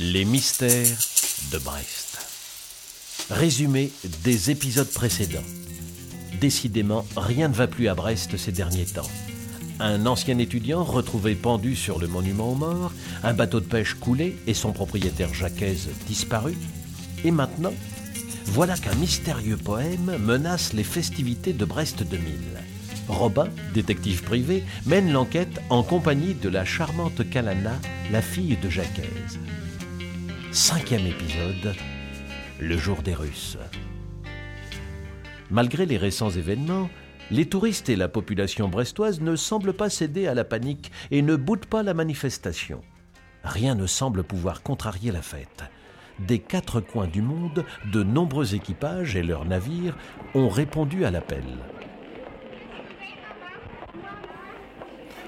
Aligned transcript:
Les 0.00 0.24
mystères 0.24 0.96
de 1.50 1.58
Brest. 1.58 2.18
Résumé 3.30 3.90
des 4.22 4.52
épisodes 4.52 4.92
précédents. 4.92 5.42
Décidément, 6.40 7.04
rien 7.16 7.48
ne 7.48 7.54
va 7.54 7.66
plus 7.66 7.88
à 7.88 7.96
Brest 7.96 8.36
ces 8.36 8.52
derniers 8.52 8.86
temps. 8.86 9.10
Un 9.80 10.06
ancien 10.06 10.38
étudiant 10.38 10.84
retrouvé 10.84 11.34
pendu 11.34 11.74
sur 11.74 11.98
le 11.98 12.06
monument 12.06 12.52
aux 12.52 12.54
morts, 12.54 12.92
un 13.24 13.34
bateau 13.34 13.58
de 13.58 13.66
pêche 13.66 13.94
coulé 13.94 14.36
et 14.46 14.54
son 14.54 14.70
propriétaire 14.70 15.34
Jacquez 15.34 15.78
disparu. 16.06 16.56
Et 17.24 17.32
maintenant, 17.32 17.74
voilà 18.44 18.76
qu'un 18.76 18.94
mystérieux 18.94 19.56
poème 19.56 20.16
menace 20.20 20.74
les 20.74 20.84
festivités 20.84 21.52
de 21.52 21.64
Brest 21.64 22.04
2000. 22.04 22.22
Robin, 23.08 23.48
détective 23.74 24.22
privé, 24.22 24.62
mène 24.86 25.10
l'enquête 25.10 25.60
en 25.70 25.82
compagnie 25.82 26.34
de 26.34 26.48
la 26.48 26.64
charmante 26.64 27.28
Kalana, 27.28 27.80
la 28.12 28.22
fille 28.22 28.56
de 28.62 28.70
Jacquez. 28.70 29.10
Cinquième 30.50 31.06
épisode, 31.06 31.74
le 32.58 32.78
jour 32.78 33.02
des 33.02 33.12
Russes. 33.12 33.58
Malgré 35.50 35.84
les 35.84 35.98
récents 35.98 36.30
événements, 36.30 36.88
les 37.30 37.44
touristes 37.44 37.90
et 37.90 37.96
la 37.96 38.08
population 38.08 38.68
brestoise 38.68 39.20
ne 39.20 39.36
semblent 39.36 39.74
pas 39.74 39.90
céder 39.90 40.26
à 40.26 40.32
la 40.32 40.44
panique 40.44 40.90
et 41.10 41.20
ne 41.20 41.36
boudent 41.36 41.66
pas 41.66 41.82
la 41.82 41.92
manifestation. 41.92 42.80
Rien 43.44 43.74
ne 43.74 43.86
semble 43.86 44.24
pouvoir 44.24 44.62
contrarier 44.62 45.12
la 45.12 45.20
fête. 45.20 45.64
Des 46.18 46.38
quatre 46.38 46.80
coins 46.80 47.08
du 47.08 47.20
monde, 47.20 47.66
de 47.92 48.02
nombreux 48.02 48.54
équipages 48.54 49.16
et 49.16 49.22
leurs 49.22 49.44
navires 49.44 49.96
ont 50.34 50.48
répondu 50.48 51.04
à 51.04 51.10
l'appel. 51.10 51.44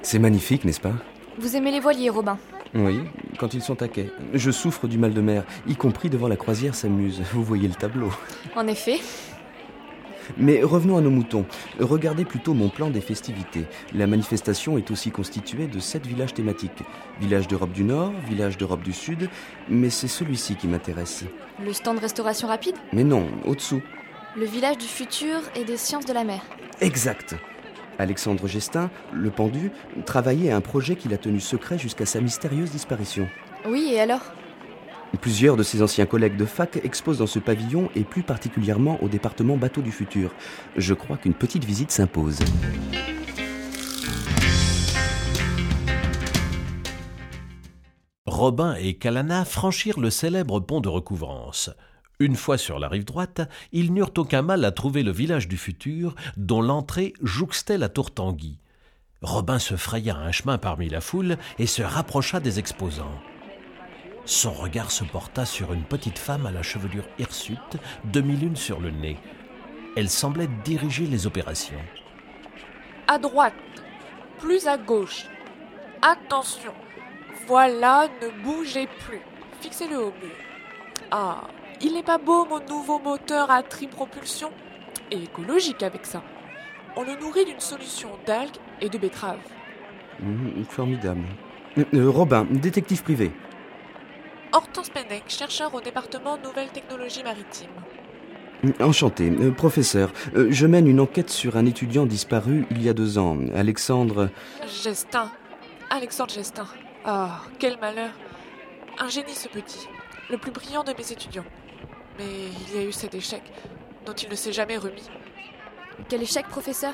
C'est 0.01 0.19
magnifique, 0.19 0.65
n'est-ce 0.65 0.81
pas? 0.81 0.95
Vous 1.39 1.57
aimez 1.57 1.73
les 1.73 1.81
voiliers, 1.81 2.09
Robin? 2.09 2.39
Oui, 2.75 3.01
quand 3.39 3.55
ils 3.55 3.63
sont 3.63 3.83
à 3.83 3.89
quai. 3.89 4.11
Je 4.33 4.51
souffre 4.51 4.87
du 4.87 4.99
mal 4.99 5.13
de 5.13 5.21
mer, 5.21 5.45
y 5.67 5.75
compris 5.75 6.09
devant 6.09 6.29
la 6.29 6.37
croisière 6.37 6.75
s'amuse. 6.75 7.23
Vous 7.33 7.43
voyez 7.43 7.69
le 7.69 7.75
tableau. 7.75 8.13
En 8.55 8.67
effet. 8.67 9.01
Mais 10.37 10.63
revenons 10.63 10.97
à 10.97 11.01
nos 11.01 11.11
moutons. 11.11 11.45
Regardez 11.81 12.25
plutôt 12.25 12.55
mon 12.55 12.69
plan 12.69 12.91
des 12.91 13.01
festivités. 13.01 13.65
La 13.93 14.07
manifestation 14.07 14.79
est 14.79 14.93
aussi 14.93 15.11
constituée 15.11 15.67
de 15.67 15.81
sept 15.81 16.07
villages 16.07 16.35
thématiques. 16.35 16.85
Village 17.21 17.49
d'Europe 17.49 17.73
du 17.73 17.83
Nord, 17.83 18.13
village 18.29 18.57
d'Europe 18.57 18.83
du 18.83 18.93
Sud, 18.93 19.29
mais 19.69 19.91
c'est 19.91 20.07
celui-ci 20.07 20.55
qui 20.55 20.69
m'intéresse. 20.69 21.25
Le 21.65 21.73
stand 21.73 21.99
restauration 21.99 22.47
rapide? 22.47 22.77
Mais 22.93 23.03
non, 23.03 23.27
au-dessous. 23.45 23.83
Le 24.37 24.45
village 24.45 24.79
du 24.79 24.87
futur 24.87 25.41
et 25.57 25.65
des 25.65 25.77
sciences 25.77 26.07
de 26.07 26.13
la 26.13 26.23
mer. 26.23 26.41
Exact. 26.81 27.35
Alexandre 28.01 28.47
Gestin, 28.47 28.91
le 29.13 29.31
pendu, 29.31 29.71
travaillait 30.07 30.51
à 30.51 30.57
un 30.57 30.61
projet 30.61 30.97
qu'il 30.97 31.15
a 31.15 31.19
tenu 31.19 31.41
secret 31.41 31.79
jusqu'à 31.79 32.07
sa 32.07 32.21
mystérieuse 32.21 32.71
disparition. 32.71 33.29
Oui, 33.67 33.91
et 33.93 34.01
alors? 34.01 34.23
Plusieurs 35.21 35.57
de 35.57 35.63
ses 35.63 35.83
anciens 35.83 36.07
collègues 36.07 36.37
de 36.37 36.45
fac 36.45 36.79
exposent 36.85 37.19
dans 37.19 37.27
ce 37.27 37.39
pavillon 37.39 37.91
et 37.97 38.05
plus 38.05 38.23
particulièrement 38.23 39.03
au 39.03 39.09
département 39.09 39.57
bateau 39.57 39.83
du 39.83 39.93
futur. 39.93 40.33
Je 40.77 40.95
crois 40.95 41.17
qu'une 41.17 41.35
petite 41.35 41.65
visite 41.65 41.91
s'impose. 41.91 42.39
Robin 48.27 48.75
et 48.77 48.95
Kalana 48.95 49.45
franchirent 49.45 50.01
le 50.01 50.09
célèbre 50.09 50.61
pont 50.61 50.81
de 50.81 50.89
recouvrance. 50.89 51.71
Une 52.21 52.37
fois 52.37 52.59
sur 52.59 52.79
la 52.79 52.89
rive 52.89 53.07
droite, 53.07 53.41
ils 53.73 53.95
n'eurent 53.95 54.13
aucun 54.19 54.43
mal 54.43 54.67
à 54.67 54.73
trouver 54.73 55.03
le 55.03 55.11
village 55.11 55.49
du 55.49 55.57
futur, 55.57 56.15
dont 56.37 56.61
l'entrée 56.61 57.15
jouxtait 57.23 57.79
la 57.79 57.89
tour 57.89 58.11
Tanguy. 58.11 58.59
Robin 59.23 59.59
se 59.59 59.75
fraya 59.75 60.17
un 60.17 60.31
chemin 60.31 60.59
parmi 60.59 60.91
la 60.91 61.01
foule 61.01 61.39
et 61.59 61.67
se 61.67 61.81
rapprocha 61.81 62.39
des 62.39 62.59
exposants. 62.59 63.19
Son 64.27 64.53
regard 64.53 64.91
se 64.91 65.03
porta 65.03 65.47
sur 65.47 65.73
une 65.73 65.85
petite 65.85 66.19
femme 66.19 66.45
à 66.45 66.51
la 66.51 66.63
chevelure 66.63 67.09
hirsute, 67.19 67.79
demi-lune 68.05 68.57
sur 68.57 68.81
le 68.81 68.91
nez. 68.91 69.17
Elle 69.97 70.11
semblait 70.11 70.49
diriger 70.63 71.07
les 71.07 71.27
opérations. 71.27 71.81
À 73.09 73.19
droite, 73.19 73.55
plus 74.39 74.67
à 74.67 74.77
gauche. 74.77 75.25
Attention, 76.03 76.75
voilà, 77.47 78.09
ne 78.21 78.45
bougez 78.45 78.89
plus. 79.07 79.23
Fixez-le 79.63 79.99
au 79.99 80.13
mur. 80.13 80.37
Ah, 81.11 81.49
il 81.83 81.95
n'est 81.95 82.03
pas 82.03 82.19
beau 82.19 82.45
mon 82.47 82.61
nouveau 82.61 82.99
moteur 82.99 83.51
à 83.51 83.63
tripropulsion 83.63 84.51
Et 85.11 85.23
écologique 85.23 85.83
avec 85.83 86.07
ça. 86.07 86.23
On 86.97 87.03
le 87.03 87.15
nourrit 87.21 87.45
d'une 87.45 87.61
solution 87.61 88.11
d'algues 88.27 88.57
et 88.81 88.89
de 88.89 88.99
betteraves. 88.99 89.39
Mmh, 90.21 90.65
formidable. 90.69 91.23
Euh, 91.79 91.85
euh, 91.95 92.11
Robin, 92.11 92.47
détective 92.51 93.03
privé. 93.03 93.33
Hortense 94.53 94.91
Pennec, 94.91 95.25
chercheur 95.29 95.75
au 95.75 95.81
département 95.81 96.37
Nouvelles 96.37 96.71
Technologies 96.71 97.23
Maritimes. 97.23 97.69
Enchanté. 98.81 99.31
Euh, 99.31 99.53
professeur, 99.53 100.13
euh, 100.35 100.49
je 100.51 100.67
mène 100.67 100.87
une 100.87 101.01
enquête 101.01 101.31
sur 101.31 101.57
un 101.57 101.65
étudiant 101.65 102.05
disparu 102.05 102.67
il 102.71 102.83
y 102.83 102.89
a 102.89 102.93
deux 102.93 103.17
ans, 103.17 103.39
Alexandre... 103.55 104.29
Gestin. 104.83 105.31
Alexandre 105.89 106.33
Gestin. 106.33 106.67
Ah, 107.05 107.43
quel 107.59 107.79
malheur. 107.79 108.11
Un 108.99 109.09
génie 109.09 109.35
ce 109.35 109.49
petit. 109.49 109.89
Le 110.29 110.37
plus 110.37 110.51
brillant 110.51 110.85
de 110.85 110.93
mes 110.93 111.13
étudiants. 111.13 111.47
Mais 112.21 112.51
il 112.69 112.77
y 112.77 112.79
a 112.79 112.87
eu 112.87 112.93
cet 112.93 113.15
échec, 113.15 113.43
dont 114.05 114.13
il 114.13 114.29
ne 114.29 114.35
s'est 114.35 114.53
jamais 114.53 114.77
remis. 114.77 115.09
Quel 116.11 116.23
échec, 116.23 116.47
professeur? 116.49 116.93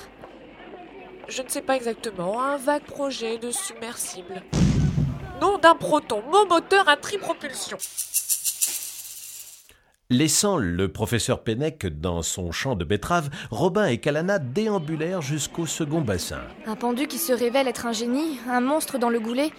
Je 1.27 1.43
ne 1.43 1.49
sais 1.49 1.63
pas 1.63 1.75
exactement. 1.75 2.41
Un 2.41 2.57
vague 2.57 2.85
projet 2.85 3.37
de 3.37 3.51
submersible. 3.51 4.45
Nom 5.41 5.59
d'un 5.59 5.75
proton, 5.75 6.23
mon 6.31 6.47
moteur 6.47 6.89
à 6.89 6.97
tripropulsion. 6.97 7.77
Laissant 10.11 10.59
le 10.59 10.93
professeur 10.93 11.43
Pennec 11.43 11.85
dans 11.87 12.23
son 12.23 12.53
champ 12.53 12.77
de 12.77 12.85
betteraves, 12.85 13.29
Robin 13.51 13.87
et 13.87 13.99
Kalana 13.99 14.39
déambulèrent 14.39 15.23
jusqu'au 15.23 15.67
second 15.67 16.03
bassin. 16.03 16.43
Un 16.67 16.77
pendu 16.77 17.09
qui 17.09 17.19
se 17.19 17.33
révèle 17.33 17.67
être 17.67 17.87
un 17.87 17.93
génie, 17.93 18.39
un 18.49 18.61
monstre 18.61 18.99
dans 18.99 19.11
le 19.11 19.19
goulet. 19.19 19.51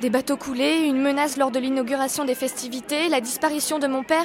Des 0.00 0.10
bateaux 0.10 0.36
coulés, 0.36 0.80
une 0.86 1.00
menace 1.00 1.36
lors 1.36 1.50
de 1.50 1.58
l'inauguration 1.58 2.24
des 2.24 2.34
festivités, 2.34 3.08
la 3.08 3.20
disparition 3.20 3.78
de 3.78 3.86
mon 3.86 4.02
père. 4.02 4.24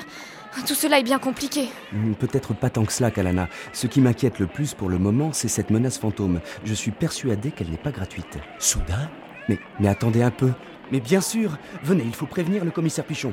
Tout 0.67 0.73
cela 0.73 0.99
est 0.99 1.03
bien 1.03 1.19
compliqué. 1.19 1.69
Hmm, 1.93 2.13
Peut-être 2.13 2.55
pas 2.55 2.69
tant 2.71 2.83
que 2.83 2.91
cela, 2.91 3.11
Kalana. 3.11 3.47
Ce 3.71 3.85
qui 3.87 4.01
m'inquiète 4.01 4.39
le 4.39 4.47
plus 4.47 4.73
pour 4.73 4.89
le 4.89 4.97
moment, 4.97 5.31
c'est 5.31 5.47
cette 5.47 5.69
menace 5.69 5.99
fantôme. 5.99 6.41
Je 6.65 6.73
suis 6.73 6.91
persuadé 6.91 7.51
qu'elle 7.51 7.69
n'est 7.69 7.77
pas 7.77 7.91
gratuite. 7.91 8.39
Soudain, 8.57 9.09
Mais, 9.47 9.59
mais 9.79 9.87
attendez 9.87 10.23
un 10.23 10.31
peu. 10.31 10.51
Mais 10.91 10.99
bien 10.99 11.21
sûr 11.21 11.57
Venez, 11.83 12.03
il 12.03 12.15
faut 12.15 12.25
prévenir 12.25 12.65
le 12.65 12.71
commissaire 12.71 13.05
Pichon. 13.05 13.31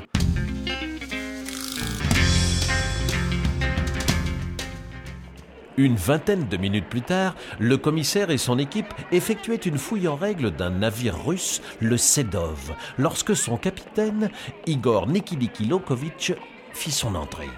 Une 5.78 5.97
vingtaine 5.97 6.48
de 6.48 6.56
minutes 6.56 6.88
plus 6.88 7.03
tard, 7.03 7.34
le 7.59 7.76
commissaire 7.76 8.31
et 8.31 8.38
son 8.38 8.59
équipe 8.59 8.92
effectuaient 9.12 9.56
une 9.56 9.76
fouille 9.76 10.09
en 10.09 10.16
règle 10.16 10.50
d'un 10.50 10.70
navire 10.70 11.22
russe, 11.25 11.60
le 11.81 11.98
Sedov, 11.98 12.75
lorsque 12.97 13.37
son 13.37 13.59
capitaine, 13.59 14.31
Igor 14.66 15.06
Nikilikilokovitch, 15.06 16.32
fit 16.72 16.91
son 16.91 17.15
entrée. 17.15 17.50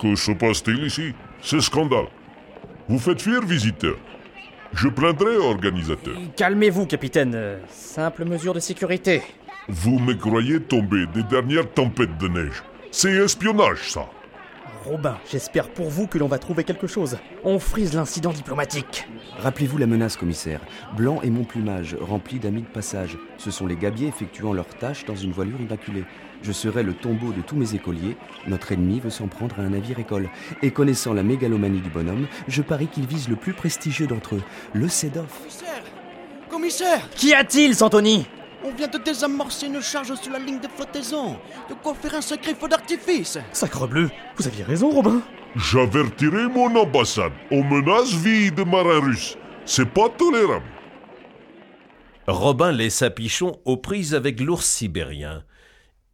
Que 0.00 0.14
se 0.14 0.30
passe-t-il 0.32 0.84
ici? 0.84 1.14
C'est 1.42 1.60
scandale. 1.60 2.06
Vous 2.88 2.98
faites 2.98 3.22
fuir 3.22 3.42
visiteur. 3.42 3.96
Je 4.72 4.88
plaindrai 4.88 5.36
organisateur. 5.36 6.14
Calmez-vous, 6.36 6.86
capitaine. 6.86 7.58
Simple 7.68 8.24
mesure 8.24 8.54
de 8.54 8.60
sécurité. 8.60 9.22
Vous 9.68 9.98
me 9.98 10.14
croyez 10.14 10.60
tomber 10.60 11.06
des 11.06 11.22
dernières 11.24 11.72
tempêtes 11.72 12.16
de 12.18 12.28
neige. 12.28 12.62
C'est 12.92 13.12
espionnage, 13.12 13.90
ça. 13.90 14.08
Robin, 14.84 15.18
j'espère 15.30 15.68
pour 15.68 15.88
vous 15.88 16.06
que 16.06 16.18
l'on 16.18 16.28
va 16.28 16.38
trouver 16.38 16.64
quelque 16.64 16.86
chose. 16.86 17.18
On 17.44 17.58
frise 17.58 17.94
l'incident 17.94 18.32
diplomatique. 18.32 19.08
Rappelez-vous 19.38 19.78
la 19.78 19.86
menace, 19.86 20.16
commissaire. 20.16 20.60
Blanc 20.96 21.20
et 21.22 21.30
mon 21.30 21.44
plumage, 21.44 21.96
rempli 22.00 22.38
d'amis 22.38 22.62
de 22.62 22.66
passage. 22.68 23.18
Ce 23.36 23.50
sont 23.50 23.66
les 23.66 23.76
gabiers 23.76 24.08
effectuant 24.08 24.52
leurs 24.52 24.68
tâches 24.68 25.04
dans 25.04 25.16
une 25.16 25.32
voilure 25.32 25.60
immaculée. 25.60 26.04
Je 26.42 26.52
serai 26.52 26.82
le 26.82 26.94
tombeau 26.94 27.32
de 27.32 27.40
tous 27.40 27.56
mes 27.56 27.74
écoliers. 27.74 28.16
Notre 28.46 28.72
ennemi 28.72 29.00
veut 29.00 29.10
s'en 29.10 29.28
prendre 29.28 29.58
à 29.58 29.62
un 29.62 29.70
navire-école. 29.70 30.28
Et 30.62 30.70
connaissant 30.70 31.14
la 31.14 31.22
mégalomanie 31.22 31.80
du 31.80 31.90
bonhomme, 31.90 32.26
je 32.48 32.62
parie 32.62 32.88
qu'il 32.88 33.06
vise 33.06 33.28
le 33.28 33.36
plus 33.36 33.52
prestigieux 33.52 34.06
d'entre 34.06 34.36
eux, 34.36 34.42
le 34.72 34.88
Sedov. 34.88 35.26
Commissaire 35.40 35.82
Commissaire 36.48 37.10
Qu'y 37.10 37.34
a-t-il, 37.34 37.74
Santoni? 37.74 38.26
On 38.64 38.72
vient 38.72 38.88
de 38.88 38.98
désamorcer 38.98 39.66
une 39.66 39.80
charge 39.80 40.14
sur 40.14 40.32
la 40.32 40.38
ligne 40.38 40.60
de 40.60 40.68
flottaison. 40.68 41.36
De 41.68 41.74
quoi 41.74 41.94
faire 41.94 42.14
un 42.14 42.20
sacré 42.20 42.54
feu 42.54 42.68
d'artifice 42.68 43.38
Sacrebleu, 43.52 44.10
vous 44.36 44.46
aviez 44.46 44.64
raison, 44.64 44.90
Robin. 44.90 45.20
J'avertirai 45.56 46.48
mon 46.48 46.74
ambassade. 46.76 47.32
On 47.50 47.62
menace 47.62 48.12
vie 48.12 48.50
de 48.50 48.64
marins 48.64 49.00
russes. 49.00 49.36
C'est 49.64 49.88
pas 49.88 50.08
tolérable. 50.08 50.64
Robin 52.26 52.72
laissa 52.72 53.10
Pichon 53.10 53.60
aux 53.64 53.76
prises 53.76 54.14
avec 54.14 54.40
l'ours 54.40 54.66
sibérien. 54.66 55.44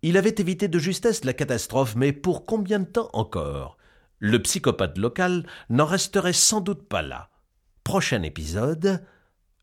Il 0.02 0.16
avait 0.16 0.34
évité 0.38 0.68
de 0.68 0.78
justesse 0.78 1.24
la 1.24 1.32
catastrophe, 1.32 1.94
mais 1.96 2.12
pour 2.12 2.44
combien 2.44 2.80
de 2.80 2.84
temps 2.84 3.10
encore? 3.12 3.78
Le 4.18 4.40
psychopathe 4.40 4.98
local 4.98 5.46
n'en 5.70 5.86
resterait 5.86 6.32
sans 6.32 6.60
doute 6.60 6.88
pas 6.88 7.02
là. 7.02 7.30
Prochain 7.82 8.22
épisode, 8.22 9.02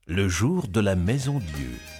le 0.07 0.27
jour 0.27 0.67
de 0.67 0.79
la 0.79 0.95
Maison 0.95 1.39
Dieu. 1.39 1.98